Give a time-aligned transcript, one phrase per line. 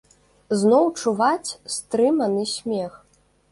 [0.61, 2.99] Зноў чуваць стрыманы смех.